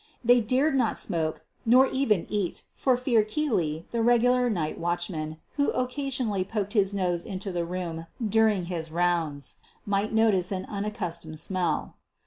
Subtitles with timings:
[0.23, 5.69] They dared not smoke nor even eat for fear Keely, the regular night watchman, who
[5.73, 11.39] occasionally poked his nose into the room during his rounds, might notice an un accustomed
[11.39, 11.97] smell.